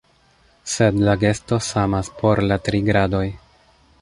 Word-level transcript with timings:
Sed 0.75 0.97
la 1.09 1.15
gesto 1.25 1.59
samas 1.67 2.11
por 2.23 2.43
la 2.49 2.61
tri 2.69 2.83
gradoj. 2.93 3.25